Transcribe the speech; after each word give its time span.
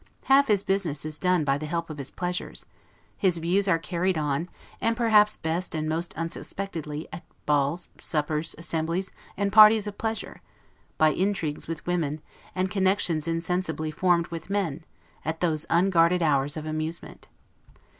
Half 0.23 0.47
his 0.47 0.63
business 0.63 1.05
is 1.05 1.19
done 1.19 1.43
by 1.43 1.59
the 1.59 1.67
help 1.67 1.91
of 1.91 1.99
his 1.99 2.09
pleasures; 2.09 2.65
his 3.17 3.37
views 3.37 3.67
are 3.67 3.77
carried 3.77 4.17
on, 4.17 4.49
and 4.81 4.97
perhaps 4.97 5.37
best 5.37 5.75
and 5.75 5.87
most 5.87 6.15
unsuspectedly, 6.15 7.07
at 7.13 7.21
balls, 7.45 7.89
suppers, 7.99 8.55
assemblies, 8.57 9.11
and 9.37 9.53
parties 9.53 9.85
of 9.85 9.99
pleasure; 9.99 10.41
by 10.97 11.09
intrigues 11.11 11.67
with 11.67 11.85
women, 11.85 12.19
and 12.55 12.71
connections 12.71 13.27
insensibly 13.27 13.91
formed 13.91 14.25
with 14.29 14.49
men, 14.49 14.85
at 15.23 15.39
those 15.39 15.67
unguarded 15.69 16.23
hours 16.23 16.57
of 16.57 16.65
amusement. 16.65 17.27